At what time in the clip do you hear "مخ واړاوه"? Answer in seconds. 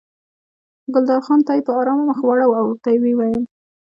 2.09-2.57